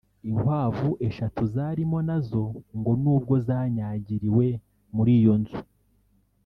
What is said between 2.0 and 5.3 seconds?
na zo ngo n’ubwo zanyagiriwe muri